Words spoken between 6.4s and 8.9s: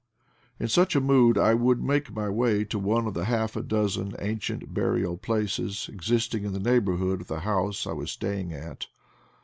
in the neighborhood of the house I was staying at.